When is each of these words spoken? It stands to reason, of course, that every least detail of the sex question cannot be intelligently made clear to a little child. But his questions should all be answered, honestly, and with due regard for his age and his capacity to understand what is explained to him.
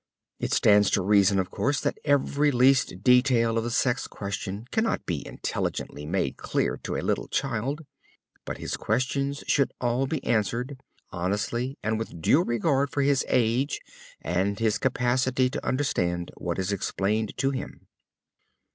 It 0.39 0.51
stands 0.51 0.89
to 0.89 1.03
reason, 1.03 1.37
of 1.37 1.51
course, 1.51 1.79
that 1.81 1.99
every 2.05 2.49
least 2.49 3.03
detail 3.03 3.55
of 3.55 3.63
the 3.63 3.69
sex 3.69 4.07
question 4.07 4.65
cannot 4.71 5.05
be 5.05 5.23
intelligently 5.27 6.07
made 6.07 6.37
clear 6.37 6.77
to 6.77 6.95
a 6.95 7.03
little 7.05 7.27
child. 7.27 7.85
But 8.43 8.57
his 8.57 8.77
questions 8.77 9.43
should 9.45 9.71
all 9.79 10.07
be 10.07 10.23
answered, 10.23 10.81
honestly, 11.11 11.77
and 11.83 11.99
with 11.99 12.19
due 12.19 12.43
regard 12.43 12.89
for 12.89 13.03
his 13.03 13.23
age 13.27 13.79
and 14.21 14.57
his 14.57 14.79
capacity 14.79 15.51
to 15.51 15.63
understand 15.63 16.31
what 16.35 16.57
is 16.57 16.71
explained 16.71 17.37
to 17.37 17.51
him. 17.51 17.85